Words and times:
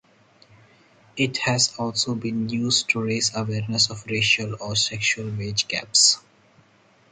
It 1.15 1.37
has 1.45 1.75
also 1.77 2.15
been 2.15 2.49
used 2.49 2.89
to 2.89 3.03
raise 3.03 3.35
awareness 3.35 3.91
of 3.91 4.07
racial 4.07 4.55
or 4.59 4.75
sexual 4.75 5.29
wage 5.29 5.67
gaps. 5.67 6.17